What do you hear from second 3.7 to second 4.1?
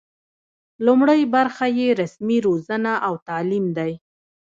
دی.